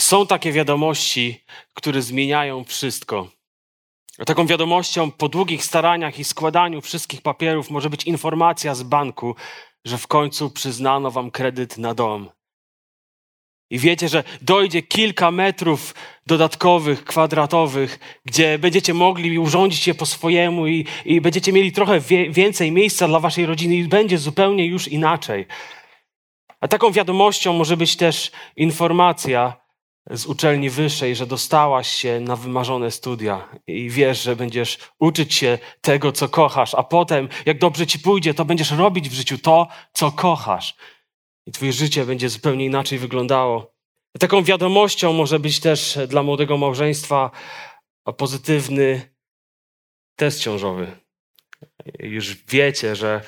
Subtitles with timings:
[0.00, 3.28] Są takie wiadomości, które zmieniają wszystko.
[4.26, 9.34] Taką wiadomością po długich staraniach i składaniu wszystkich papierów może być informacja z banku,
[9.84, 12.30] że w końcu przyznano wam kredyt na dom.
[13.70, 15.94] I wiecie, że dojdzie kilka metrów
[16.26, 22.30] dodatkowych, kwadratowych, gdzie będziecie mogli urządzić je po swojemu i, i będziecie mieli trochę wie,
[22.30, 25.46] więcej miejsca dla waszej rodziny i będzie zupełnie już inaczej.
[26.60, 29.60] A taką wiadomością może być też informacja
[30.10, 35.58] z uczelni wyższej, że dostałaś się na wymarzone studia i wiesz, że będziesz uczyć się
[35.80, 39.68] tego, co kochasz, a potem, jak dobrze ci pójdzie, to będziesz robić w życiu to,
[39.92, 40.74] co kochasz.
[41.46, 43.74] I twoje życie będzie zupełnie inaczej wyglądało.
[44.18, 47.30] Taką wiadomością może być też dla młodego małżeństwa
[48.16, 49.14] pozytywny
[50.16, 50.96] test ciążowy.
[51.98, 53.20] Już wiecie, że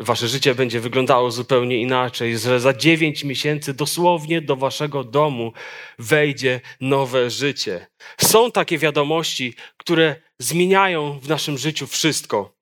[0.00, 5.52] wasze życie będzie wyglądało zupełnie inaczej, że za dziewięć miesięcy dosłownie do waszego domu
[5.98, 7.86] wejdzie nowe życie.
[8.20, 12.54] Są takie wiadomości, które zmieniają w naszym życiu wszystko.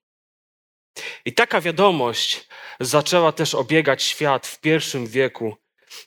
[1.25, 2.47] I taka wiadomość
[2.79, 5.57] zaczęła też obiegać świat w pierwszym wieku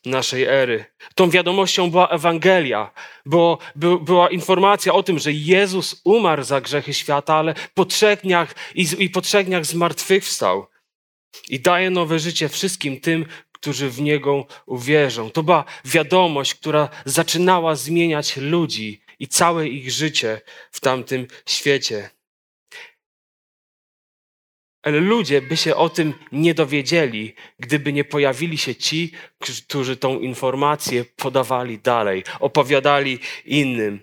[0.05, 0.85] naszej ery.
[1.15, 2.91] Tą wiadomością była Ewangelia,
[3.27, 8.21] bo by, była informacja o tym, że Jezus umarł za grzechy świata, ale po trzech
[8.21, 10.67] dniach i, i po trzech dniach zmartwychwstał
[11.49, 15.31] i daje nowe życie wszystkim tym, którzy w Niego uwierzą.
[15.31, 20.41] To była wiadomość, która zaczynała zmieniać ludzi i całe ich życie
[20.73, 22.11] w tamtym świecie.
[24.83, 30.21] Ale ludzie by się o tym nie dowiedzieli, gdyby nie pojawili się ci, którzy tą
[30.21, 34.01] informację podawali dalej, opowiadali innym.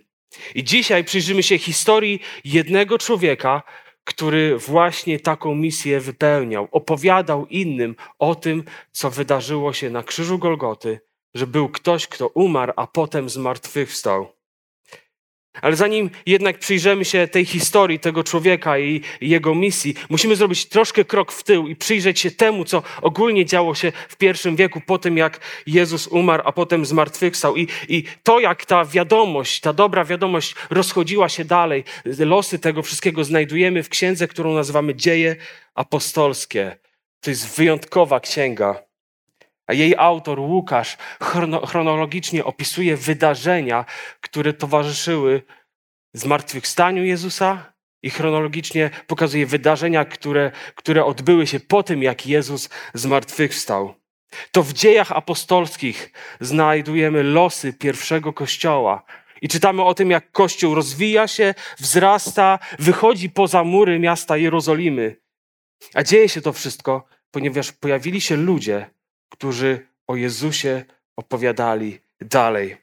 [0.55, 3.63] I dzisiaj przyjrzymy się historii jednego człowieka,
[4.03, 6.67] który właśnie taką misję wypełniał.
[6.71, 10.99] Opowiadał innym o tym, co wydarzyło się na krzyżu Golgoty,
[11.33, 14.32] że był ktoś, kto umarł, a potem zmartwychwstał.
[15.61, 21.05] Ale zanim jednak przyjrzymy się tej historii tego człowieka i jego misji, musimy zrobić troszkę
[21.05, 24.97] krok w tył i przyjrzeć się temu, co ogólnie działo się w pierwszym wieku, po
[24.97, 27.55] tym jak Jezus umarł, a potem zmartwychwstał.
[27.55, 31.83] I, I to, jak ta wiadomość, ta dobra wiadomość rozchodziła się dalej,
[32.19, 35.35] losy tego wszystkiego znajdujemy w księdze, którą nazywamy Dzieje
[35.75, 36.77] Apostolskie.
[37.21, 38.92] To jest wyjątkowa księga.
[39.67, 40.97] A jej autor, Łukasz,
[41.67, 43.85] chronologicznie opisuje wydarzenia,
[44.21, 45.41] które towarzyszyły
[46.13, 53.93] zmartwychwstaniu Jezusa i chronologicznie pokazuje wydarzenia, które, które odbyły się po tym, jak Jezus zmartwychwstał.
[54.51, 59.03] To w dziejach apostolskich znajdujemy losy pierwszego kościoła.
[59.41, 65.15] I czytamy o tym, jak kościół rozwija się, wzrasta, wychodzi poza mury miasta Jerozolimy.
[65.93, 68.89] A dzieje się to wszystko, ponieważ pojawili się ludzie,
[69.33, 70.85] którzy o Jezusie
[71.15, 72.77] opowiadali dalej.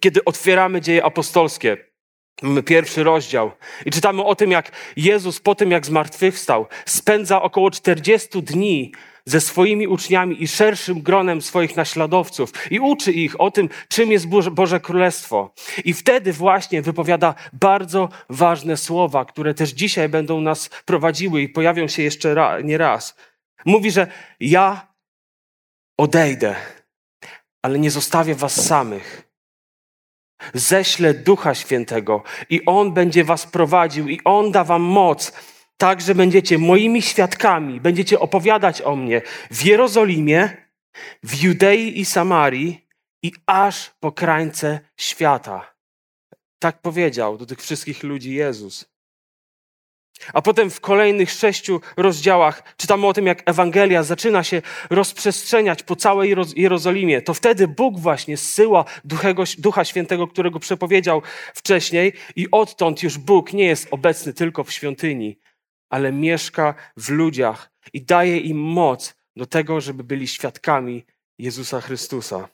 [0.00, 1.76] Kiedy otwieramy dzieje apostolskie,
[2.42, 3.52] mamy pierwszy rozdział
[3.86, 8.92] i czytamy o tym, jak Jezus po tym, jak zmartwychwstał, spędza około 40 dni
[9.24, 14.26] ze swoimi uczniami i szerszym gronem swoich naśladowców i uczy ich o tym, czym jest
[14.50, 15.54] Boże Królestwo.
[15.84, 21.88] I wtedy właśnie wypowiada bardzo ważne słowa, które też dzisiaj będą nas prowadziły i pojawią
[21.88, 23.16] się jeszcze nie raz.
[23.64, 24.06] Mówi, że
[24.40, 24.91] ja
[25.98, 26.56] odejdę,
[27.62, 29.32] ale nie zostawię was samych.
[30.54, 35.32] Ześlę Ducha Świętego i On będzie was prowadził i On da wam moc,
[35.76, 40.56] tak że będziecie moimi świadkami, będziecie opowiadać o mnie w Jerozolimie,
[41.22, 42.88] w Judei i Samarii
[43.22, 45.74] i aż po krańce świata.
[46.58, 48.91] Tak powiedział do tych wszystkich ludzi Jezus.
[50.32, 55.96] A potem w kolejnych sześciu rozdziałach czytamy o tym, jak Ewangelia zaczyna się rozprzestrzeniać po
[55.96, 57.22] całej Jerozolimie.
[57.22, 58.84] To wtedy Bóg właśnie zsyła
[59.58, 61.22] Ducha Świętego, którego przepowiedział
[61.54, 65.38] wcześniej, i odtąd już Bóg nie jest obecny tylko w świątyni,
[65.90, 71.04] ale mieszka w ludziach i daje im moc do tego, żeby byli świadkami
[71.38, 72.48] Jezusa Chrystusa.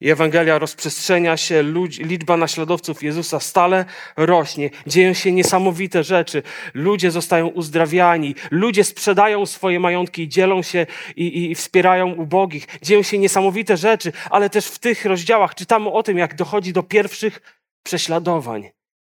[0.00, 1.64] I Ewangelia rozprzestrzenia się,
[1.98, 3.84] liczba naśladowców Jezusa stale
[4.16, 6.42] rośnie, dzieją się niesamowite rzeczy.
[6.74, 10.86] Ludzie zostają uzdrawiani, ludzie sprzedają swoje majątki i dzielą się
[11.16, 12.66] i, i wspierają ubogich.
[12.82, 16.82] Dzieją się niesamowite rzeczy, ale też w tych rozdziałach czytamy o tym, jak dochodzi do
[16.82, 18.70] pierwszych prześladowań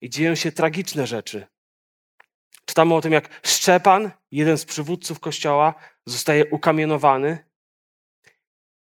[0.01, 1.47] i dzieją się tragiczne rzeczy.
[2.65, 5.75] Czytamy o tym, jak Szczepan, jeden z przywódców kościoła,
[6.07, 7.45] zostaje ukamienowany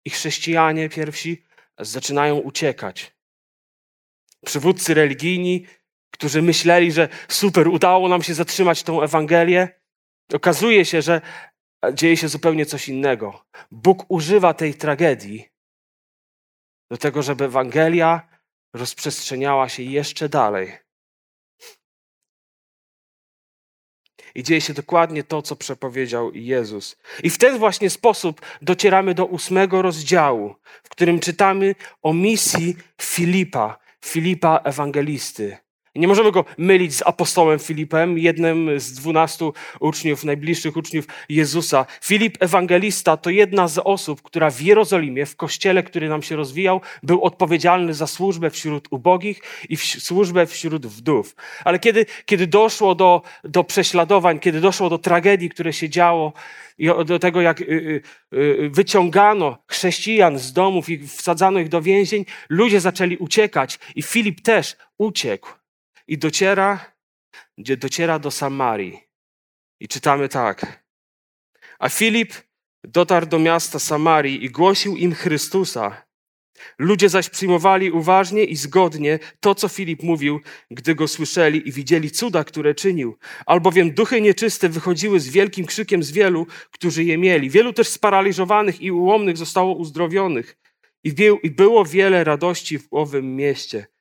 [0.06, 1.44] i chrześcijanie pierwsi
[1.80, 3.16] zaczynają uciekać.
[4.46, 5.66] Przywódcy religijni,
[6.12, 9.70] którzy myśleli, że super, udało nam się zatrzymać tą Ewangelię,
[10.34, 11.22] okazuje się, że
[11.94, 13.46] dzieje się zupełnie coś innego.
[13.72, 15.50] Bóg używa tej tragedii
[16.92, 18.30] do tego, żeby Ewangelia
[18.74, 20.83] rozprzestrzeniała się jeszcze dalej.
[24.36, 26.98] I dzieje się dokładnie to, co przepowiedział Jezus.
[27.24, 33.78] I w ten właśnie sposób docieramy do ósmego rozdziału, w którym czytamy o misji Filipa,
[34.06, 35.63] Filipa Ewangelisty.
[35.96, 41.86] Nie możemy go mylić z apostołem Filipem, jednym z dwunastu uczniów, najbliższych uczniów Jezusa.
[42.04, 46.82] Filip Ewangelista to jedna z osób, która w Jerozolimie, w kościele, który nam się rozwijał,
[47.04, 51.36] był odpowiedzialny za służbę wśród ubogich i w służbę wśród wdów.
[51.64, 56.34] Ale kiedy, kiedy doszło do, do prześladowań, kiedy doszło do tragedii, które się działo,
[56.78, 58.02] i do tego, jak y, y,
[58.38, 64.42] y, wyciągano chrześcijan z domów i wsadzano ich do więzień, ludzie zaczęli uciekać i Filip
[64.42, 65.63] też uciekł
[66.08, 66.94] i dociera,
[67.58, 69.00] gdzie dociera do Samarii.
[69.80, 70.84] I czytamy tak.
[71.80, 72.34] A Filip
[72.84, 76.06] dotarł do miasta Samarii i głosił im Chrystusa.
[76.78, 80.42] Ludzie zaś przyjmowali uważnie i zgodnie to, co Filip mówił,
[80.72, 83.18] gdy go słyszeli i widzieli cuda, które czynił.
[83.46, 87.50] Albowiem duchy nieczyste wychodziły z wielkim krzykiem z wielu, którzy je mieli.
[87.50, 90.58] Wielu też sparaliżowanych i ułomnych zostało uzdrowionych.
[91.44, 93.93] I było wiele radości w owym mieście.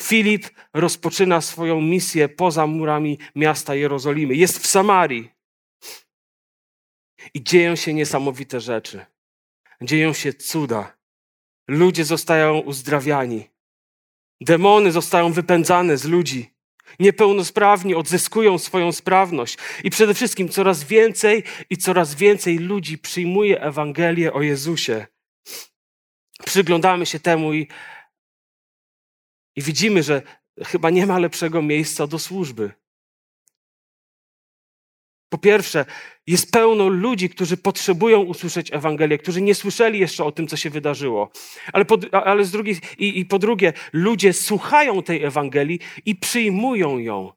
[0.00, 4.34] Filip rozpoczyna swoją misję poza murami miasta Jerozolimy.
[4.34, 5.30] Jest w Samarii.
[7.34, 9.06] I dzieją się niesamowite rzeczy.
[9.82, 10.96] Dzieją się cuda.
[11.68, 13.48] Ludzie zostają uzdrawiani.
[14.40, 16.50] Demony zostają wypędzane z ludzi.
[17.00, 19.58] Niepełnosprawni odzyskują swoją sprawność.
[19.84, 25.06] I przede wszystkim coraz więcej i coraz więcej ludzi przyjmuje Ewangelię o Jezusie.
[26.44, 27.68] Przyglądamy się temu i
[29.58, 30.22] i widzimy, że
[30.64, 32.70] chyba nie ma lepszego miejsca do służby.
[35.28, 35.84] Po pierwsze,
[36.26, 40.70] jest pełno ludzi, którzy potrzebują usłyszeć Ewangelię, którzy nie słyszeli jeszcze o tym, co się
[40.70, 41.30] wydarzyło.
[41.72, 46.98] Ale, po, ale z drugiej, i, i po drugie, ludzie słuchają tej Ewangelii i przyjmują
[46.98, 47.32] ją.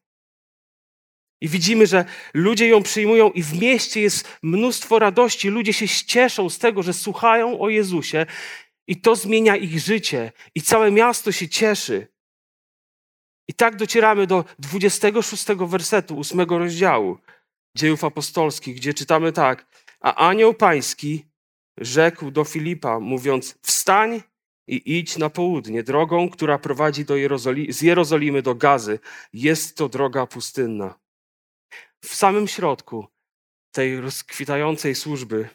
[1.42, 5.50] I widzimy, że ludzie ją przyjmują, i w mieście jest mnóstwo radości.
[5.50, 8.26] Ludzie się cieszą z tego, że słuchają o Jezusie,
[8.92, 12.08] i to zmienia ich życie, i całe miasto się cieszy.
[13.48, 17.18] I tak docieramy do 26 wersetu 8 rozdziału
[17.78, 19.66] Dziejów Apostolskich, gdzie czytamy tak.
[20.00, 21.26] A anioł pański
[21.78, 24.22] rzekł do Filipa, mówiąc: Wstań
[24.68, 29.00] i idź na południe, drogą, która prowadzi do Jerozoli z Jerozolimy do Gazy.
[29.34, 31.00] Jest to droga pustynna.
[32.06, 33.08] W samym środku
[33.72, 35.50] tej rozkwitającej służby,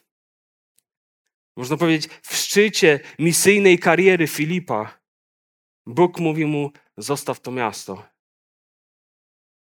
[1.57, 4.99] można powiedzieć, w szczycie misyjnej kariery Filipa,
[5.87, 8.09] Bóg mówi mu: Zostaw to miasto.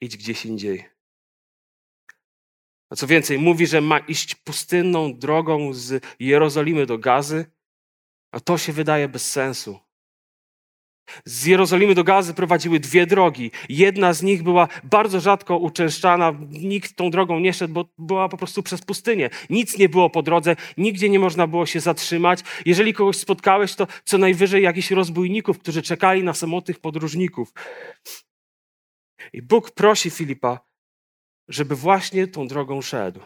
[0.01, 0.89] Idź gdzieś indziej.
[2.91, 7.51] A co więcej, mówi, że ma iść pustynną drogą z Jerozolimy do Gazy,
[8.33, 9.84] a to się wydaje bez sensu.
[11.25, 13.51] Z Jerozolimy do Gazy prowadziły dwie drogi.
[13.69, 18.37] Jedna z nich była bardzo rzadko uczęszczana, nikt tą drogą nie szedł, bo była po
[18.37, 19.31] prostu przez pustynię.
[19.51, 22.41] Nic nie było po drodze, nigdzie nie można było się zatrzymać.
[22.67, 27.53] Jeżeli kogoś spotkałeś, to co najwyżej jakichś rozbójników, którzy czekali na samotnych podróżników.
[29.33, 30.61] I Bóg prosi Filipa,
[31.49, 33.21] żeby właśnie tą drogą szedł.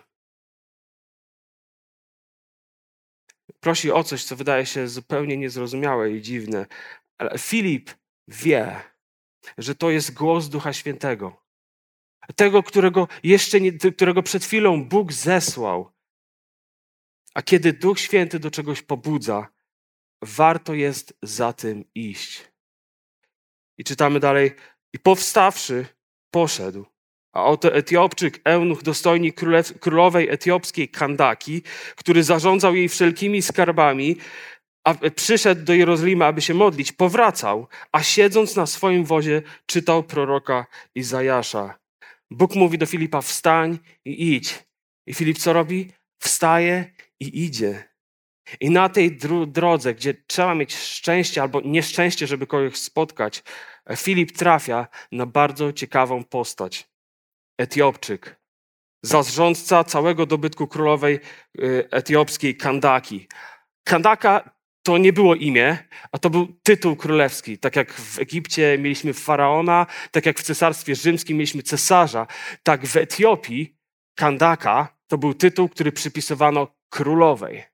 [3.60, 6.66] Prosi o coś, co wydaje się zupełnie niezrozumiałe i dziwne,
[7.18, 7.90] ale Filip
[8.28, 8.80] wie,
[9.58, 11.44] że to jest głos Ducha Świętego.
[12.36, 15.92] Tego, którego jeszcze nie, którego przed chwilą Bóg zesłał.
[17.34, 19.48] A kiedy Duch Święty do czegoś pobudza,
[20.22, 22.44] warto jest za tym iść.
[23.78, 24.54] I czytamy dalej.
[24.92, 25.86] I powstawszy,
[26.30, 26.86] poszedł.
[27.32, 29.40] A oto Etiopczyk, eunuch, dostojnik
[29.80, 31.62] królowej etiopskiej Kandaki,
[31.96, 34.16] który zarządzał jej wszelkimi skarbami,
[34.88, 40.66] a przyszedł do Jerozolimy, aby się modlić, powracał, a siedząc na swoim wozie czytał proroka
[40.94, 41.78] Izajasza.
[42.30, 44.64] Bóg mówi do Filipa, wstań i idź.
[45.06, 45.92] I Filip co robi?
[46.18, 47.88] Wstaje i idzie.
[48.60, 53.42] I na tej drodze, gdzie trzeba mieć szczęście albo nieszczęście, żeby kogoś spotkać,
[53.96, 56.88] Filip trafia na bardzo ciekawą postać.
[57.58, 58.40] Etiopczyk,
[59.02, 61.20] zarządca całego dobytku królowej
[61.58, 63.28] y, etiopskiej Kandaki.
[63.84, 64.57] Kandaka
[64.88, 65.78] to nie było imię,
[66.12, 67.58] a to był tytuł królewski.
[67.58, 72.26] Tak jak w Egipcie mieliśmy faraona, tak jak w cesarstwie rzymskim mieliśmy cesarza,
[72.62, 73.76] tak w Etiopii
[74.14, 77.64] Kandaka to był tytuł, który przypisywano królowej.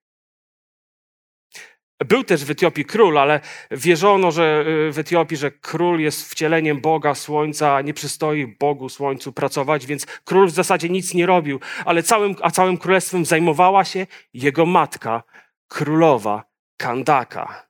[2.04, 3.40] Był też w Etiopii król, ale
[3.70, 9.32] wierzono, że y, w Etiopii, że król jest wcieleniem Boga, słońca, nie przystoi Bogu, słońcu
[9.32, 14.06] pracować, więc król w zasadzie nic nie robił, ale całym, a całym królestwem zajmowała się
[14.32, 15.22] jego matka,
[15.68, 17.68] królowa Kandaka.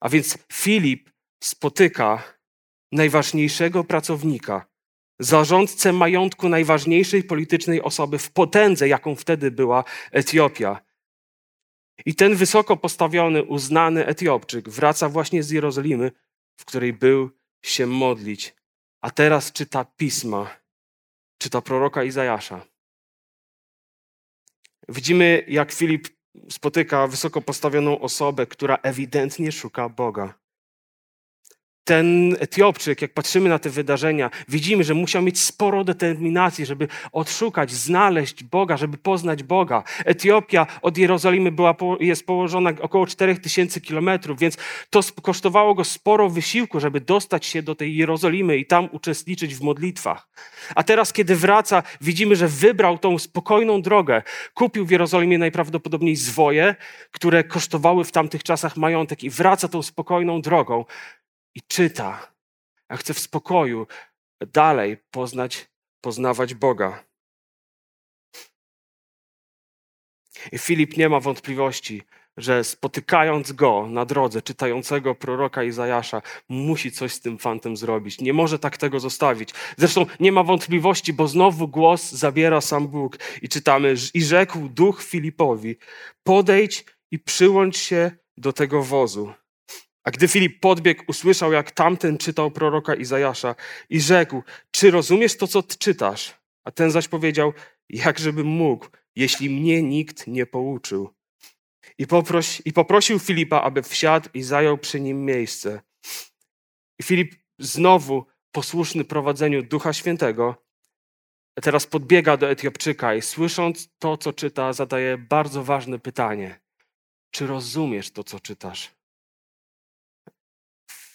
[0.00, 1.10] A więc Filip
[1.42, 2.22] spotyka
[2.92, 4.66] najważniejszego pracownika,
[5.18, 10.80] zarządcę majątku najważniejszej politycznej osoby w potędze, jaką wtedy była Etiopia.
[12.06, 16.12] I ten wysoko postawiony, uznany Etiopczyk wraca właśnie z Jerozolimy,
[16.56, 17.30] w której był
[17.62, 18.54] się modlić,
[19.00, 20.56] a teraz czyta pisma,
[21.38, 22.66] czyta proroka Izajasza.
[24.88, 30.39] Widzimy, jak Filip spotyka wysoko postawioną osobę, która ewidentnie szuka Boga
[31.90, 37.72] ten Etiopczyk, jak patrzymy na te wydarzenia, widzimy, że musiał mieć sporo determinacji, żeby odszukać,
[37.72, 39.82] znaleźć Boga, żeby poznać Boga.
[40.04, 44.56] Etiopia od Jerozolimy była, jest położona około 4000 kilometrów, więc
[44.90, 49.62] to kosztowało go sporo wysiłku, żeby dostać się do tej Jerozolimy i tam uczestniczyć w
[49.62, 50.28] modlitwach.
[50.74, 54.22] A teraz, kiedy wraca, widzimy, że wybrał tą spokojną drogę.
[54.54, 56.74] Kupił w Jerozolimie najprawdopodobniej zwoje,
[57.10, 60.84] które kosztowały w tamtych czasach majątek i wraca tą spokojną drogą
[61.54, 62.32] i czyta,
[62.88, 63.86] a chce w spokoju
[64.40, 67.04] dalej poznać, poznawać Boga.
[70.52, 72.02] I Filip nie ma wątpliwości,
[72.36, 78.20] że spotykając go na drodze, czytającego proroka Izajasza, musi coś z tym fantem zrobić.
[78.20, 79.50] Nie może tak tego zostawić.
[79.76, 85.02] Zresztą nie ma wątpliwości, bo znowu głos zabiera sam Bóg i czytamy, i rzekł duch
[85.02, 85.76] Filipowi,
[86.22, 89.32] podejdź i przyłącz się do tego wozu.
[90.04, 93.54] A gdy Filip podbiegł, usłyszał, jak tamten czytał proroka Izajasza
[93.90, 96.34] i rzekł, czy rozumiesz to, co czytasz?
[96.64, 97.52] A ten zaś powiedział,
[97.88, 101.14] jakżebym mógł, jeśli mnie nikt nie pouczył.
[101.98, 105.80] I, poproś, I poprosił Filipa, aby wsiadł i zajął przy nim miejsce.
[106.98, 110.64] I Filip znowu, posłuszny prowadzeniu Ducha Świętego,
[111.62, 116.60] teraz podbiega do Etiopczyka i słysząc to, co czyta, zadaje bardzo ważne pytanie.
[117.30, 118.99] Czy rozumiesz to, co czytasz?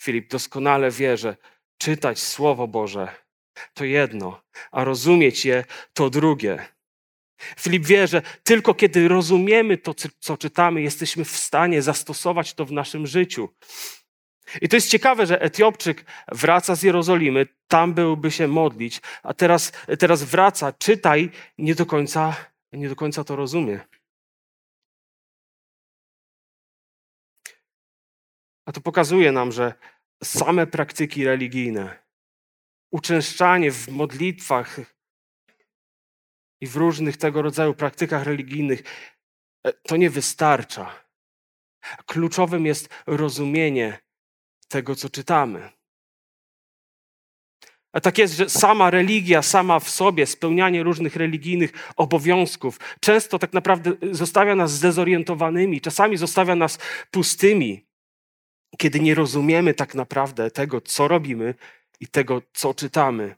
[0.06, 1.38] Filip doskonale wie, że
[1.78, 3.16] czytać Słowo Boże
[3.74, 6.68] to jedno, a rozumieć je to drugie.
[7.60, 12.72] Filip wie, że tylko kiedy rozumiemy to, co czytamy, jesteśmy w stanie zastosować to w
[12.72, 13.50] naszym życiu.
[14.62, 19.72] I to jest ciekawe, że Etiopczyk wraca z Jerozolimy, tam byłby się modlić, a teraz,
[20.00, 22.36] teraz wraca, czytaj, nie do końca,
[22.74, 23.80] nie do końca to rozumie.
[28.66, 29.74] A to pokazuje nam, że
[30.24, 32.00] same praktyki religijne,
[32.92, 34.80] uczęszczanie w modlitwach
[36.62, 38.84] i w różnych tego rodzaju praktykach religijnych,
[39.64, 41.06] e, to nie wystarcza.
[42.06, 44.00] Kluczowym jest rozumienie
[44.68, 45.70] tego, co czytamy.
[47.94, 53.54] A tak jest, że sama religia, sama w sobie, spełnianie różnych religijnych obowiązków, często tak
[53.54, 56.80] naprawdę zostawia nas zdezorientowanymi, czasami zostawia nas
[57.12, 57.85] pustymi
[58.78, 61.54] kiedy nie rozumiemy tak naprawdę tego, co robimy
[62.00, 63.36] i tego, co czytamy.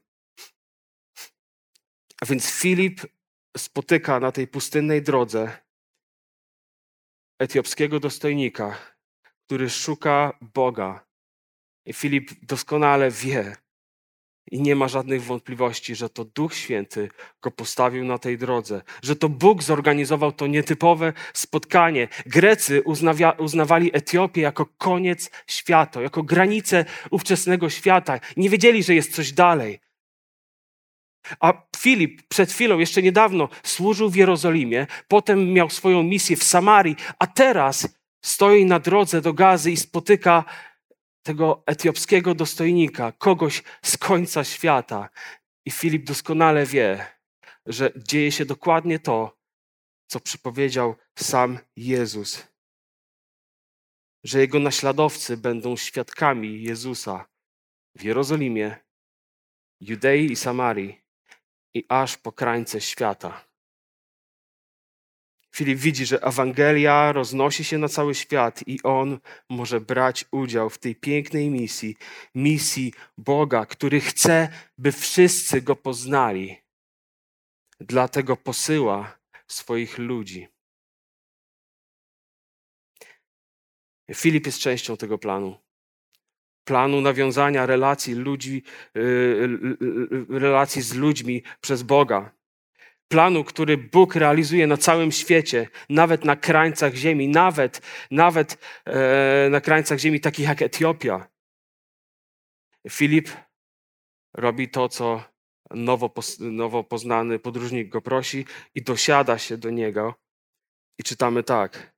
[2.22, 3.01] A więc Filip
[3.58, 5.58] spotyka na tej pustynnej drodze
[7.39, 8.77] etiopskiego dostojnika,
[9.46, 11.08] który szuka Boga.
[11.86, 13.56] I Filip doskonale wie,
[14.51, 17.10] i nie ma żadnych wątpliwości, że to Duch Święty
[17.42, 22.08] go postawił na tej drodze, że to Bóg zorganizował to nietypowe spotkanie.
[22.25, 28.20] Grecy uznawia, uznawali Etiopię jako koniec świata, jako granicę ówczesnego świata.
[28.38, 29.80] Nie wiedzieli, że jest coś dalej.
[31.39, 36.96] A Filip przed chwilą, jeszcze niedawno, służył w Jerozolimie, potem miał swoją misję w Samarii,
[37.20, 37.88] a teraz
[38.22, 40.44] stoi na drodze do Gazy i spotyka
[41.27, 45.10] tego etiopskiego dostojnika, kogoś z końca świata.
[45.65, 47.05] I Filip doskonale wie,
[47.65, 49.38] że dzieje się dokładnie to,
[50.07, 52.48] co przypowiedział sam Jezus.
[54.24, 57.25] Że jego naśladowcy będą świadkami Jezusa
[57.96, 58.75] w Jerozolimie,
[59.81, 61.01] Judei i Samarii
[61.74, 63.47] i aż po krańce świata.
[65.58, 70.78] Filip widzi, że Ewangelia roznosi się na cały świat i on może brać udział w
[70.78, 71.98] tej pięknej misji,
[72.36, 76.58] misji Boga, który chce, by wszyscy go poznali.
[77.80, 80.48] Dlatego posyła swoich ludzi.
[84.14, 85.58] Filip jest częścią tego planu.
[86.64, 88.64] Planu nawiązania relacji ludzi,
[88.98, 89.06] y, y,
[90.36, 92.37] y, relacji z ludźmi przez Boga
[93.08, 99.62] planu, który Bóg realizuje na całym świecie, nawet na krańcach ziemi, nawet, nawet e, na
[99.62, 101.28] krańcach ziemi takich jak Etiopia.
[102.90, 103.30] Filip
[104.34, 105.24] robi to, co
[105.72, 108.46] nowo, nowo poznany podróżnik go prosi
[108.76, 110.14] i dosiada się do niego.
[111.00, 111.98] I czytamy tak.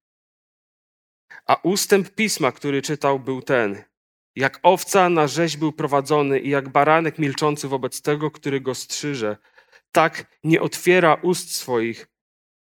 [1.46, 3.84] A ustęp pisma, który czytał, był ten.
[4.36, 9.38] Jak owca na rzeź był prowadzony i jak baranek milczący wobec tego, który go strzyże–
[9.92, 12.08] tak nie otwiera ust swoich.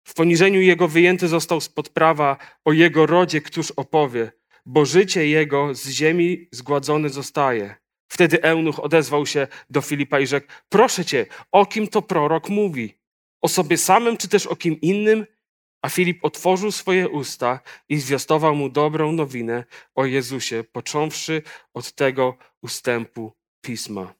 [0.03, 4.31] W poniżeniu jego wyjęty został spod prawa, o jego rodzie któż opowie,
[4.65, 7.75] bo życie jego z ziemi zgładzone zostaje.
[8.11, 12.99] Wtedy eunuch odezwał się do Filipa i rzekł: Proszę cię, o kim to prorok mówi?
[13.41, 15.25] O sobie samym, czy też o kim innym?
[15.81, 17.59] A Filip otworzył swoje usta
[17.89, 19.63] i zwiastował mu dobrą nowinę
[19.95, 21.41] o Jezusie, począwszy
[21.73, 24.18] od tego ustępu pisma.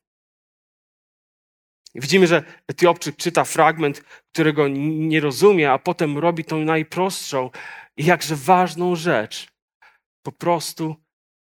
[1.96, 7.50] Widzimy, że Etiopczyk czyta fragment, którego nie rozumie, a potem robi tą najprostszą
[7.98, 9.48] i jakże ważną rzecz.
[10.25, 10.96] Po prostu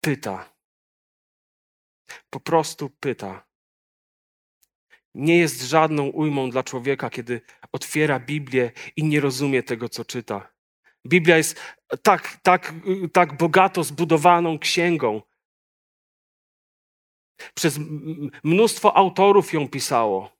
[0.02, 0.54] pyta.
[2.30, 3.50] Po prostu pyta.
[5.16, 7.42] Nie jest żadną ujmą dla człowieka, kiedy
[7.72, 10.54] otwiera Biblię i nie rozumie tego, co czyta.
[11.08, 11.60] Biblia jest
[12.04, 12.74] tak, tak,
[13.14, 15.22] tak bogato zbudowaną księgą,
[17.54, 17.80] przez
[18.44, 20.32] mnóstwo autorów ją pisało.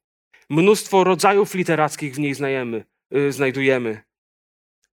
[0.50, 4.10] Mnóstwo rodzajów literackich w niej znajemy, yy, znajdujemy.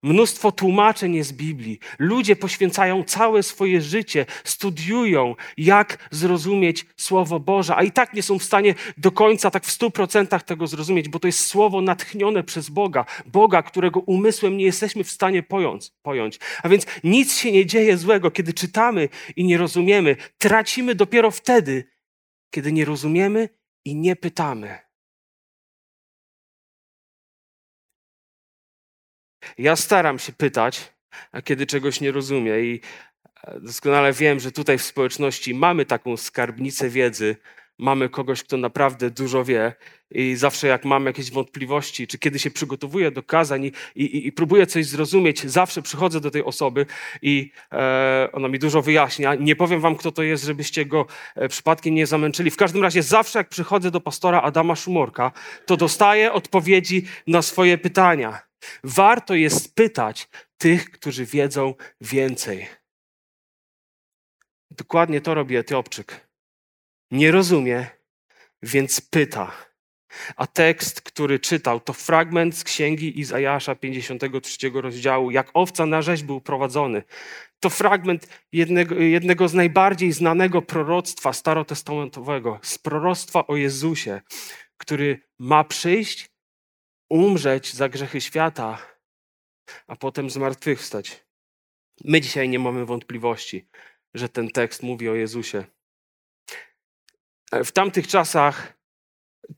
[0.03, 1.79] Mnóstwo tłumaczeń jest Biblii.
[1.99, 8.39] Ludzie poświęcają całe swoje życie, studiują, jak zrozumieć Słowo Boże, a i tak nie są
[8.39, 12.43] w stanie do końca, tak w stu procentach tego zrozumieć, bo to jest Słowo natchnione
[12.43, 15.91] przez Boga, Boga, którego umysłem nie jesteśmy w stanie pojąć.
[16.01, 16.39] pojąć.
[16.63, 20.15] A więc nic się nie dzieje złego, kiedy czytamy i nie rozumiemy.
[20.37, 21.96] Tracimy dopiero wtedy,
[22.49, 23.49] kiedy nie rozumiemy
[23.85, 24.79] i nie pytamy.
[29.57, 30.93] Ja staram się pytać,
[31.43, 32.81] kiedy czegoś nie rozumiem i
[33.43, 37.35] e, doskonale wiem, że tutaj w społeczności mamy taką skarbnicę wiedzy,
[37.77, 39.73] mamy kogoś, kto naprawdę dużo wie
[40.11, 44.31] i zawsze jak mam jakieś wątpliwości, czy kiedy się przygotowuję do kazań i, i, i
[44.31, 46.85] próbuję coś zrozumieć, zawsze przychodzę do tej osoby
[47.21, 49.35] i e, ona mi dużo wyjaśnia.
[49.35, 52.51] Nie powiem wam, kto to jest, żebyście go e, przypadkiem nie zamęczyli.
[52.51, 55.31] W każdym razie zawsze jak przychodzę do pastora Adama Szumorka,
[55.65, 58.39] to dostaję odpowiedzi na swoje pytania.
[58.83, 62.67] Warto jest pytać tych, którzy wiedzą więcej.
[64.71, 66.26] Dokładnie to robi Etiopczyk.
[67.11, 67.87] Nie rozumie,
[68.61, 69.67] więc pyta.
[70.35, 76.23] A tekst, który czytał, to fragment z księgi Izajasza 53 rozdziału, jak owca na rzeź
[76.23, 77.03] był prowadzony.
[77.59, 84.21] To fragment jednego, jednego z najbardziej znanego proroctwa starotestamentowego, z proroctwa o Jezusie,
[84.77, 86.29] który ma przyjść
[87.09, 88.77] umrzeć za grzechy świata,
[89.87, 91.25] a potem zmartwychwstać.
[92.03, 93.67] My dzisiaj nie mamy wątpliwości,
[94.13, 95.63] że ten tekst mówi o Jezusie.
[97.51, 98.77] W tamtych czasach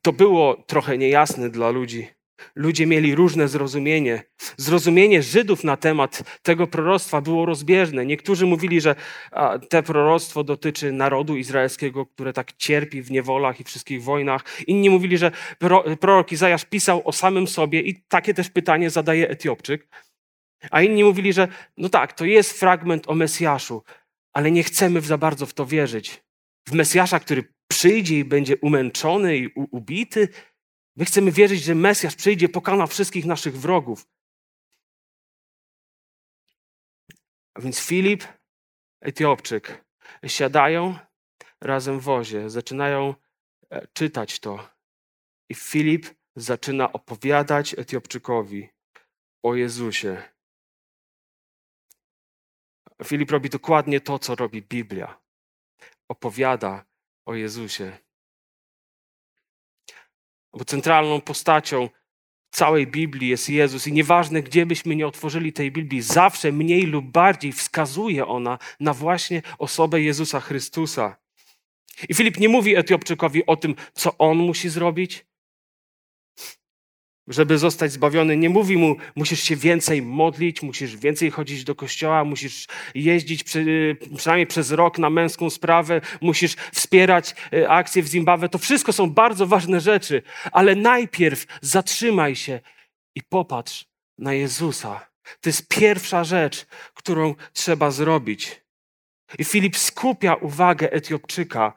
[0.02, 2.08] to było trochę niejasne dla ludzi.
[2.56, 4.24] Ludzie mieli różne zrozumienie.
[4.58, 8.06] Zrozumienie Żydów na temat tego proroctwa było rozbieżne.
[8.06, 8.96] Niektórzy mówili, że
[9.70, 14.44] te proroctwo dotyczy narodu izraelskiego, które tak cierpi w niewolach i wszystkich wojnach.
[14.68, 15.32] Inni mówili, że
[16.00, 19.88] prorok Izajasz pisał o samym sobie i takie też pytanie zadaje Etiopczyk.
[20.72, 21.48] A inni mówili, że
[21.78, 23.84] no tak, to jest fragment o Mesjaszu,
[24.34, 26.24] ale nie chcemy za bardzo w to wierzyć.
[26.68, 30.28] W Mesjasza, który przyjdzie i będzie umęczony i ubity,
[31.00, 34.08] My chcemy wierzyć, że Mesjasz przyjdzie, pokona wszystkich naszych wrogów.
[37.54, 38.24] A więc Filip,
[39.02, 39.86] Etiopczyk,
[40.28, 41.00] siadają
[41.62, 43.16] razem w wozie, zaczynają
[43.70, 44.70] e, czytać to.
[45.50, 46.06] I Filip
[46.36, 48.70] zaczyna opowiadać Etiopczykowi
[49.44, 50.24] o Jezusie.
[53.06, 55.22] Filip robi dokładnie to, co robi Biblia.
[56.10, 56.86] Opowiada
[57.30, 57.98] o Jezusie.
[60.54, 61.90] Bo centralną postacią
[62.52, 67.06] całej Biblii jest Jezus i nieważne, gdzie byśmy nie otworzyli tej Biblii, zawsze mniej lub
[67.06, 71.18] bardziej wskazuje ona na właśnie osobę Jezusa Chrystusa.
[72.10, 75.26] I Filip nie mówi Etiopczykowi o tym, co on musi zrobić.
[77.30, 82.24] Żeby zostać zbawiony, nie mówi mu, musisz się więcej modlić, musisz więcej chodzić do kościoła,
[82.24, 88.50] musisz jeździć przy, przynajmniej przez rok na męską sprawę, musisz wspierać e, akcje w Zimbabwe.
[88.50, 92.60] To wszystko są bardzo ważne rzeczy, ale najpierw zatrzymaj się
[93.16, 93.86] i popatrz
[94.18, 95.10] na Jezusa.
[95.42, 98.62] To jest pierwsza rzecz, którą trzeba zrobić.
[99.40, 101.74] I Filip skupia uwagę Etiopczyka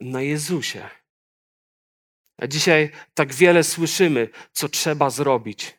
[0.00, 0.88] na Jezusie.
[2.38, 5.78] A dzisiaj tak wiele słyszymy, co trzeba zrobić.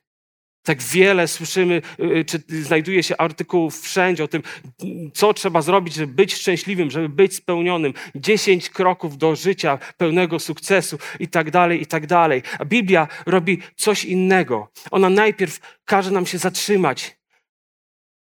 [0.64, 4.44] Tak wiele słyszymy, y, y, czy znajduje się artykułów wszędzie o tym,
[5.14, 7.94] co trzeba zrobić, żeby być szczęśliwym, żeby być spełnionym.
[8.16, 12.42] Dziesięć kroków do życia pełnego sukcesu i tak dalej, i tak dalej.
[12.60, 14.72] A Biblia robi coś innego.
[14.92, 17.18] Ona najpierw każe nam się zatrzymać.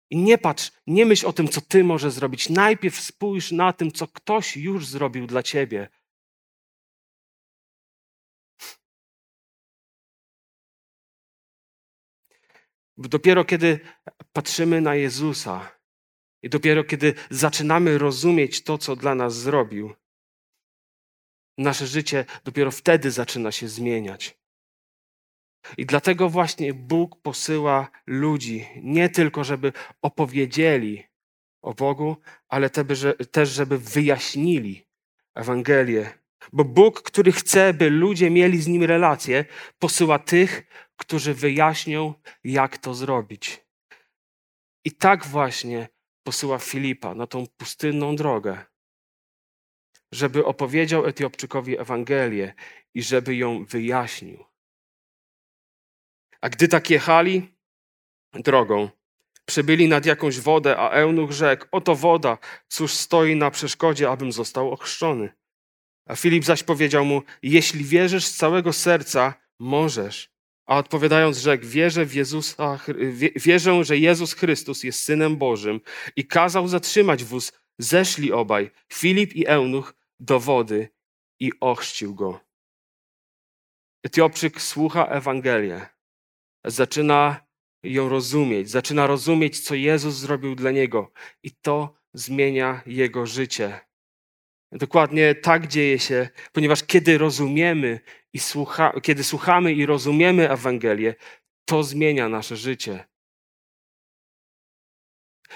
[0.10, 2.49] I nie patrz, nie myśl o tym, co ty możesz zrobić.
[2.49, 5.89] Najpierw spójrz na tym, co ktoś już zrobił dla ciebie.
[13.07, 13.79] Dopiero kiedy
[14.33, 15.71] patrzymy na Jezusa
[16.43, 19.93] i dopiero kiedy zaczynamy rozumieć to, co dla nas zrobił,
[21.57, 24.41] nasze życie dopiero wtedy zaczyna się zmieniać.
[25.77, 31.03] I dlatego właśnie Bóg posyła ludzi, nie tylko żeby opowiedzieli
[31.61, 32.69] o Bogu, ale
[33.31, 34.85] też żeby wyjaśnili
[35.35, 36.13] Ewangelię.
[36.53, 39.45] Bo Bóg, który chce, by ludzie mieli z Nim relacje,
[39.79, 40.63] posyła tych,
[41.01, 43.65] którzy wyjaśnią, jak to zrobić.
[44.85, 45.87] I tak właśnie
[46.23, 48.65] posyła Filipa na tą pustynną drogę,
[50.11, 52.53] żeby opowiedział Etiopczykowi Ewangelię
[52.93, 54.45] i żeby ją wyjaśnił.
[56.41, 57.53] A gdy tak jechali
[58.33, 58.89] drogą,
[59.45, 62.37] przybyli nad jakąś wodę, a Eunuch rzekł, oto woda,
[62.67, 65.29] cóż stoi na przeszkodzie, abym został ochrzczony.
[66.05, 70.31] A Filip zaś powiedział mu, jeśli wierzysz z całego serca, możesz.
[70.71, 72.79] A odpowiadając, rzekł, wierzę, w Jezusa,
[73.36, 75.81] wierzę, że Jezus Chrystus jest Synem Bożym
[76.15, 77.51] i kazał zatrzymać wóz.
[77.77, 80.89] Zeszli obaj, Filip i Eunuch, do wody
[81.39, 82.39] i ochrzcił go.
[84.03, 85.86] Etiopczyk słucha Ewangelię.
[86.65, 87.45] Zaczyna
[87.84, 91.12] ją rozumieć, zaczyna rozumieć, co Jezus zrobił dla niego
[91.43, 93.79] i to zmienia jego życie.
[94.71, 97.99] Dokładnie tak dzieje się, ponieważ kiedy rozumiemy
[98.34, 101.15] i słucha, kiedy słuchamy i rozumiemy Ewangelię,
[101.65, 103.06] to zmienia nasze życie.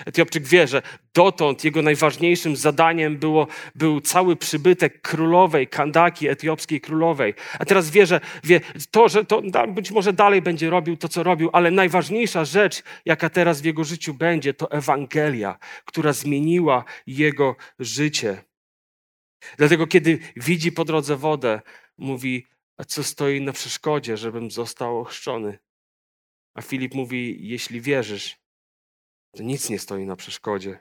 [0.06, 0.82] Etiopczyk wie, że
[1.14, 7.34] dotąd jego najważniejszym zadaniem było, był cały przybytek królowej, Kandaki, etiopskiej królowej.
[7.60, 8.62] A teraz wie, że wie
[8.92, 13.30] to, że to być może dalej będzie robił to, co robił, ale najważniejsza rzecz, jaka
[13.30, 18.44] teraz w jego życiu będzie, to Ewangelia, która zmieniła jego życie.
[19.58, 21.62] Dlatego, kiedy widzi po drodze wodę,
[21.98, 25.60] mówi: A co stoi na przeszkodzie, żebym został ochrzczony?
[26.54, 28.38] A Filip mówi: Jeśli wierzysz,
[29.36, 30.80] to nic nie stoi na przeszkodzie.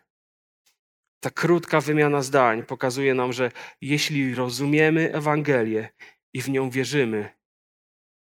[1.20, 5.88] Ta krótka wymiana zdań pokazuje nam, że jeśli rozumiemy Ewangelię
[6.32, 7.30] i w nią wierzymy,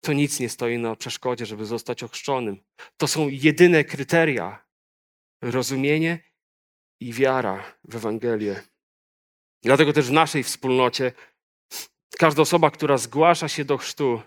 [0.01, 2.63] to nic nie stoi na przeszkodzie, żeby zostać ochrzczonym.
[2.97, 4.65] To są jedyne kryteria:
[5.41, 6.19] rozumienie
[6.99, 8.61] i wiara w Ewangelię.
[9.63, 11.11] Dlatego też w naszej wspólnocie
[12.19, 14.21] każda osoba, która zgłasza się do chrztu,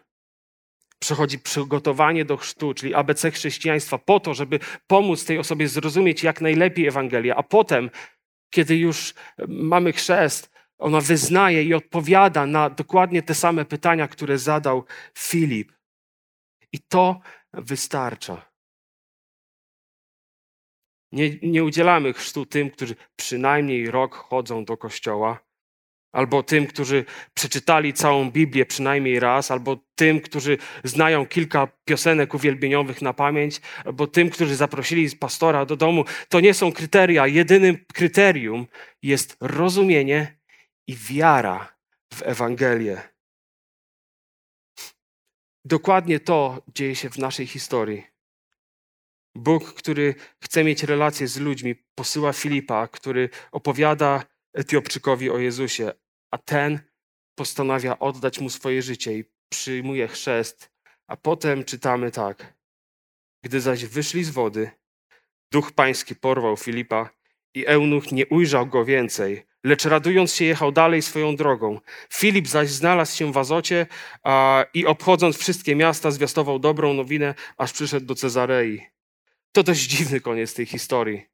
[0.98, 6.40] przechodzi przygotowanie do chrztu, czyli ABC chrześcijaństwa, po to, żeby pomóc tej osobie zrozumieć jak
[6.40, 7.90] najlepiej Ewangelię, a potem,
[8.50, 9.14] kiedy już
[9.48, 14.84] mamy chrzest, ona wyznaje i odpowiada na dokładnie te same pytania, które zadał
[15.18, 15.72] Filip.
[16.72, 17.20] I to
[17.52, 18.50] wystarcza.
[21.12, 25.45] Nie, nie udzielamy chrztu tym, którzy przynajmniej rok chodzą do kościoła,
[26.16, 33.02] albo tym, którzy przeczytali całą Biblię przynajmniej raz, albo tym, którzy znają kilka piosenek uwielbieniowych
[33.02, 36.04] na pamięć, albo tym, którzy zaprosili pastora do domu.
[36.28, 37.26] To nie są kryteria.
[37.26, 38.66] Jedynym kryterium
[39.02, 40.38] jest rozumienie
[40.86, 41.76] i wiara
[42.14, 43.00] w Ewangelię.
[45.64, 48.06] Dokładnie to dzieje się w naszej historii.
[49.34, 54.24] Bóg, który chce mieć relacje z ludźmi, posyła Filipa, który opowiada
[54.56, 55.92] Etiopczykowi o Jezusie,
[56.30, 56.80] a ten
[57.34, 60.70] postanawia oddać mu swoje życie i przyjmuje chrzest.
[61.06, 62.54] A potem czytamy tak.
[63.42, 64.70] Gdy zaś wyszli z wody,
[65.52, 67.10] duch pański porwał Filipa
[67.54, 71.80] i eunuch nie ujrzał go więcej, lecz radując się jechał dalej swoją drogą.
[72.12, 73.86] Filip zaś znalazł się w Azocie
[74.22, 78.82] a, i obchodząc wszystkie miasta zwiastował dobrą nowinę, aż przyszedł do Cezarei.
[79.52, 81.26] To dość dziwny koniec tej historii.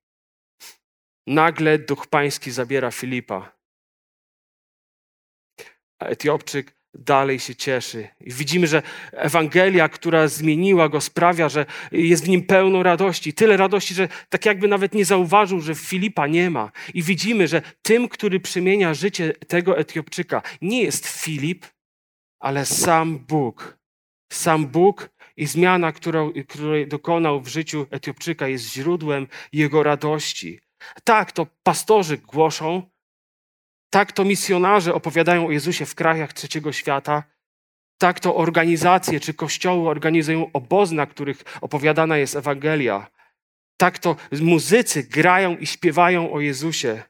[1.27, 3.62] Nagle duch pański zabiera Filipa.
[6.03, 8.09] A Etiopczyk dalej się cieszy.
[8.21, 13.33] I widzimy, że Ewangelia, która zmieniła go, sprawia, że jest w nim pełno radości.
[13.33, 16.73] Tyle radości, że tak jakby nawet nie zauważył, że Filipa nie ma.
[16.95, 21.67] I widzimy, że tym, który przemienia życie tego Etiopczyka, nie jest Filip,
[22.41, 23.79] ale sam Bóg.
[24.33, 30.61] Sam Bóg i zmiana, którą, której dokonał w życiu Etiopczyka, jest źródłem jego radości.
[31.05, 32.92] Tak, to pastorzy głoszą,
[33.93, 37.23] tak to misjonarze opowiadają o Jezusie w krajach trzeciego świata,
[37.99, 43.11] tak to organizacje czy kościoły organizują obozy, na których opowiadana jest Ewangelia.
[43.77, 47.03] Tak to muzycy grają i śpiewają o Jezusie.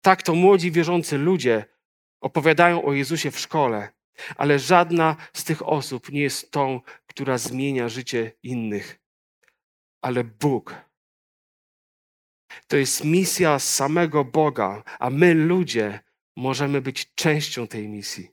[0.00, 1.64] Tak to młodzi wierzący ludzie
[2.20, 3.88] opowiadają o Jezusie w szkole.
[4.36, 9.00] Ale żadna z tych osób nie jest tą, która zmienia życie innych.
[10.02, 10.74] Ale Bóg.
[12.66, 16.00] To jest misja samego Boga, a my, ludzie,
[16.36, 18.30] możemy być częścią tej misji.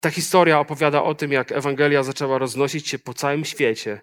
[0.00, 4.00] Ta historia opowiada o tym, jak Ewangelia zaczęła roznosić się po całym świecie.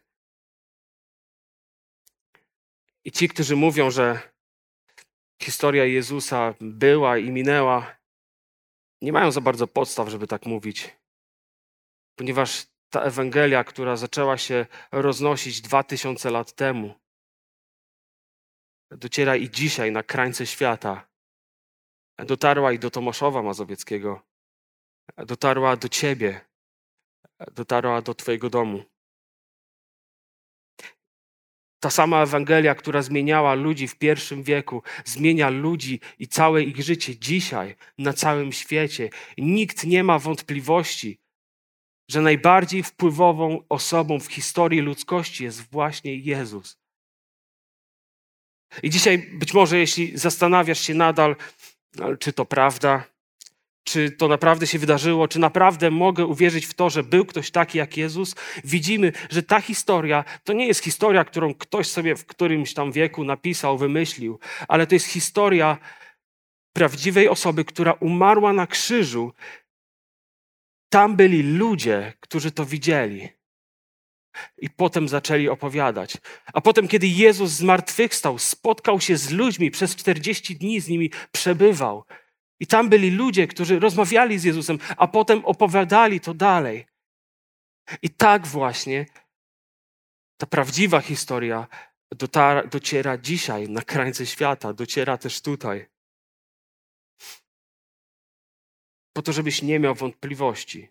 [3.05, 4.33] I ci, którzy mówią, że
[5.41, 7.97] historia Jezusa była i minęła,
[9.01, 10.97] nie mają za bardzo podstaw, żeby tak mówić.
[12.15, 17.02] Ponieważ ta Ewangelia, która zaczęła się roznosić dwa tysiące lat temu,
[18.97, 21.07] dociera i dzisiaj na krańce świata.
[22.17, 24.21] Dotarła i do Tomaszowa Mazowieckiego.
[25.17, 26.41] Dotarła do ciebie.
[27.51, 28.83] Dotarła do twojego domu.
[31.79, 37.19] Ta sama Ewangelia, która zmieniała ludzi w pierwszym wieku, zmienia ludzi i całe ich życie
[37.19, 39.09] dzisiaj na całym świecie.
[39.37, 41.19] Nikt nie ma wątpliwości,
[42.09, 46.82] że najbardziej wpływową osobą w historii ludzkości jest właśnie Jezus.
[48.83, 51.35] I dzisiaj być może, jeśli zastanawiasz się nadal,
[52.19, 53.03] czy to prawda,
[53.83, 57.77] czy to naprawdę się wydarzyło, czy naprawdę mogę uwierzyć w to, że był ktoś taki
[57.77, 62.73] jak Jezus, widzimy, że ta historia to nie jest historia, którą ktoś sobie w którymś
[62.73, 65.77] tam wieku napisał, wymyślił, ale to jest historia
[66.73, 69.33] prawdziwej osoby, która umarła na krzyżu.
[70.89, 73.29] Tam byli ludzie, którzy to widzieli.
[74.57, 76.17] I potem zaczęli opowiadać.
[76.53, 82.03] A potem, kiedy Jezus zmartwychwstał, spotkał się z ludźmi, przez 40 dni z nimi przebywał.
[82.59, 86.85] I tam byli ludzie, którzy rozmawiali z Jezusem, a potem opowiadali to dalej.
[88.01, 89.05] I tak właśnie
[90.37, 91.67] ta prawdziwa historia
[92.11, 95.85] dotara, dociera dzisiaj na krańce świata, dociera też tutaj.
[99.13, 100.89] Po to, żebyś nie miał wątpliwości,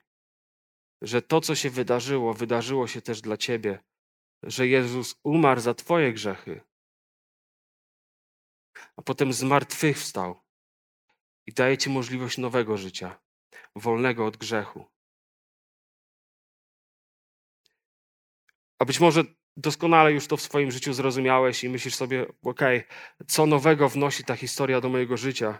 [1.02, 3.78] że to, co się wydarzyło, wydarzyło się też dla ciebie,
[4.42, 6.60] że Jezus umarł za Twoje grzechy,
[8.96, 10.40] a potem zmartwychwstał
[11.46, 13.20] i daje Ci możliwość nowego życia,
[13.76, 14.84] wolnego od grzechu.
[18.78, 19.24] A być może
[19.56, 24.24] doskonale już to w swoim życiu zrozumiałeś i myślisz sobie, okej, okay, co nowego wnosi
[24.24, 25.58] ta historia do mojego życia?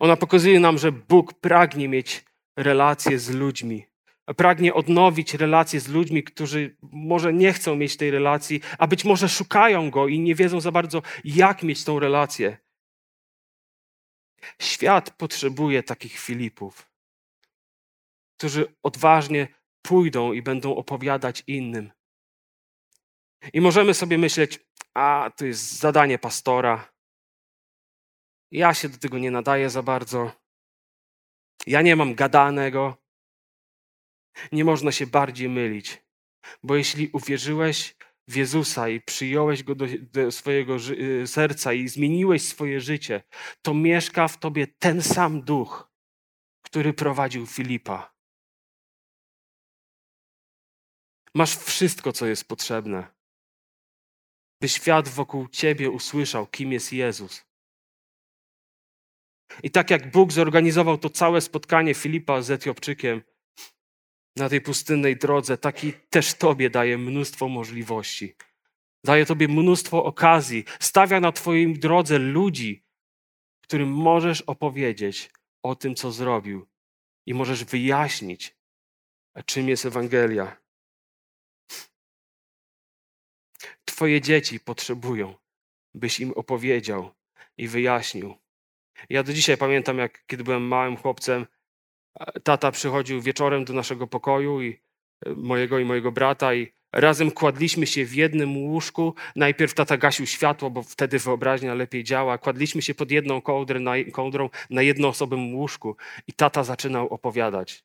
[0.00, 2.27] Ona pokazuje nam, że Bóg pragnie mieć
[2.58, 3.86] relacje z ludźmi.
[4.36, 9.28] Pragnie odnowić relacje z ludźmi, którzy może nie chcą mieć tej relacji, a być może
[9.28, 12.58] szukają go i nie wiedzą za bardzo, jak mieć tą relację.
[14.60, 16.90] Świat potrzebuje takich Filipów,
[18.36, 19.48] którzy odważnie
[19.82, 21.92] pójdą i będą opowiadać innym.
[23.52, 24.60] I możemy sobie myśleć,
[24.94, 26.92] a to jest zadanie pastora.
[28.50, 30.47] Ja się do tego nie nadaję za bardzo.
[31.68, 32.96] Ja nie mam gadanego.
[34.52, 36.02] Nie można się bardziej mylić,
[36.62, 37.96] bo jeśli uwierzyłeś
[38.28, 43.22] w Jezusa i przyjąłeś go do, do swojego y, serca i zmieniłeś swoje życie,
[43.62, 45.90] to mieszka w tobie ten sam duch,
[46.62, 48.14] który prowadził Filipa.
[51.34, 53.14] Masz wszystko, co jest potrzebne,
[54.60, 57.47] by świat wokół ciebie usłyszał, kim jest Jezus.
[59.62, 63.22] I tak jak Bóg zorganizował to całe spotkanie Filipa z Etiopczykiem
[64.36, 68.34] na tej pustynnej drodze, taki też Tobie daje mnóstwo możliwości.
[69.04, 70.64] Daje Tobie mnóstwo okazji.
[70.80, 72.84] Stawia na Twojej drodze ludzi,
[73.62, 75.30] którym możesz opowiedzieć
[75.62, 76.66] o tym, co zrobił
[77.26, 78.56] i możesz wyjaśnić,
[79.46, 80.56] czym jest Ewangelia.
[83.84, 85.34] Twoje dzieci potrzebują,
[85.94, 87.14] byś im opowiedział
[87.56, 88.34] i wyjaśnił.
[89.10, 91.46] Ja do dzisiaj pamiętam, jak kiedy byłem małym chłopcem,
[92.42, 94.80] tata przychodził wieczorem do naszego pokoju i
[95.26, 99.14] e, mojego i mojego brata i Razem kładliśmy się w jednym łóżku.
[99.36, 102.38] Najpierw tata gasił światło, bo wtedy wyobraźnia lepiej działa.
[102.38, 107.84] Kładliśmy się pod jedną kołdrę, na, kołdrą na jednoosobowym łóżku i tata zaczynał opowiadać.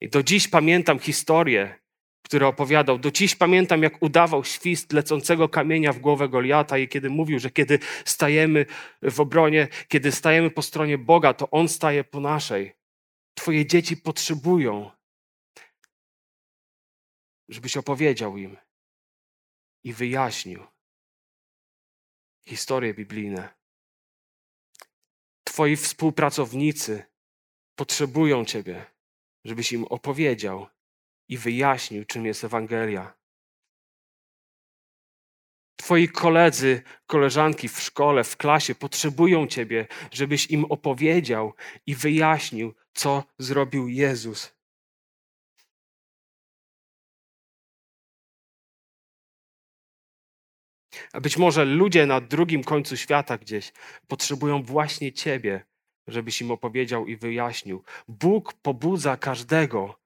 [0.00, 1.81] I do dziś pamiętam historię,
[2.32, 2.98] które opowiadał.
[2.98, 7.50] Do dziś pamiętam, jak udawał świst lecącego kamienia w głowę Goliata i kiedy mówił, że
[7.50, 8.66] kiedy stajemy
[9.02, 12.72] w obronie, kiedy stajemy po stronie Boga, to On staje po naszej.
[13.34, 14.90] Twoje dzieci potrzebują,
[17.48, 18.56] żebyś opowiedział im
[19.84, 20.66] i wyjaśnił
[22.48, 23.54] historie biblijne.
[25.44, 27.04] Twoi współpracownicy
[27.74, 28.86] potrzebują Ciebie,
[29.44, 30.66] żebyś im opowiedział
[31.28, 33.14] i wyjaśnił, czym jest Ewangelia.
[35.76, 41.54] Twoi koledzy, koleżanki w szkole, w klasie potrzebują Ciebie, żebyś im opowiedział
[41.86, 44.54] i wyjaśnił, co zrobił Jezus.
[51.12, 53.72] A być może ludzie na drugim końcu świata gdzieś
[54.08, 55.64] potrzebują właśnie Ciebie,
[56.06, 57.84] żebyś im opowiedział i wyjaśnił.
[58.08, 60.01] Bóg pobudza każdego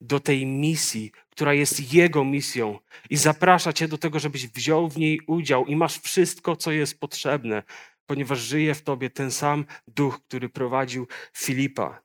[0.00, 2.78] do tej misji, która jest Jego misją
[3.10, 7.00] i zaprasza Cię do tego, żebyś wziął w niej udział i masz wszystko, co jest
[7.00, 7.62] potrzebne,
[8.06, 11.06] ponieważ żyje w Tobie ten sam duch, który prowadził
[11.36, 12.02] Filipa.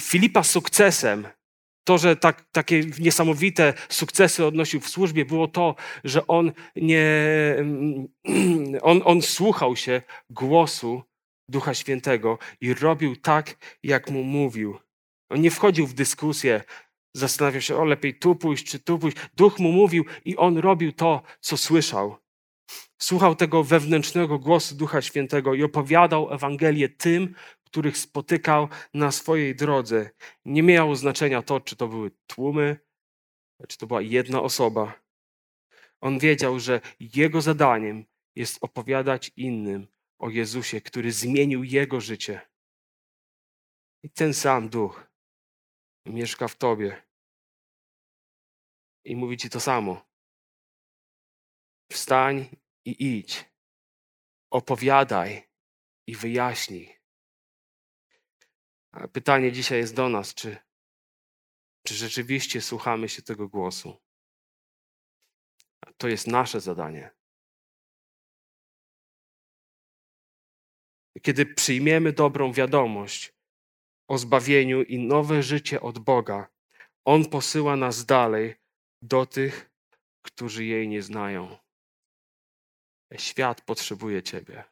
[0.00, 1.28] Filipa sukcesem,
[1.84, 5.74] to, że tak, takie niesamowite sukcesy odnosił w służbie, było to,
[6.04, 7.06] że on nie,
[8.82, 11.02] on, on słuchał się głosu
[11.48, 14.78] Ducha Świętego i robił tak, jak mu mówił.
[15.30, 16.62] On nie wchodził w dyskusję,
[17.14, 19.16] Zastanawiał się, o lepiej tu pójść, czy tu pójść.
[19.36, 22.16] Duch mu mówił i on robił to, co słyszał.
[22.98, 30.10] Słuchał tego wewnętrznego głosu Ducha Świętego i opowiadał Ewangelię tym, których spotykał na swojej drodze.
[30.44, 32.76] Nie miało znaczenia to, czy to były tłumy,
[33.68, 35.00] czy to była jedna osoba.
[36.00, 38.04] On wiedział, że jego zadaniem
[38.36, 39.86] jest opowiadać innym
[40.18, 42.40] o Jezusie, który zmienił jego życie.
[44.02, 45.09] I ten sam duch
[46.12, 47.02] mieszka w tobie.
[49.04, 50.06] I mówi ci to samo.
[51.92, 53.50] Wstań i idź.
[54.50, 55.48] Opowiadaj
[56.06, 57.00] i wyjaśnij.
[58.92, 60.56] A pytanie dzisiaj jest do nas, czy,
[61.86, 63.96] czy rzeczywiście słuchamy się tego głosu?
[65.96, 67.10] To jest nasze zadanie.
[71.22, 73.39] Kiedy przyjmiemy dobrą wiadomość,
[74.10, 76.48] o zbawieniu i nowe życie od Boga,
[77.04, 78.54] On posyła nas dalej
[79.02, 79.70] do tych,
[80.22, 81.56] którzy jej nie znają.
[83.16, 84.64] Świat potrzebuje Ciebie.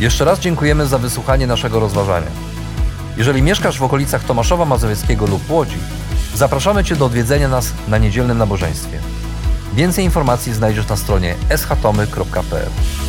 [0.00, 2.30] Jeszcze raz dziękujemy za wysłuchanie naszego rozważania.
[3.16, 5.78] Jeżeli mieszkasz w okolicach Tomaszowa Mazowieckiego lub Łodzi,
[6.34, 9.00] zapraszamy Cię do odwiedzenia nas na niedzielnym nabożeństwie.
[9.74, 13.03] Więcej informacji znajdziesz na stronie schatomy.pl.